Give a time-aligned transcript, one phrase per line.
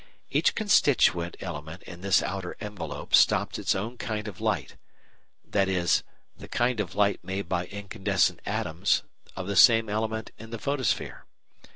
[0.31, 4.75] Each constituent element in this outer envelope stops its own kind of light,
[5.47, 6.01] that is,
[6.35, 9.03] the kind of light made by incandescent atoms
[9.35, 11.27] of the same element in the photosphere.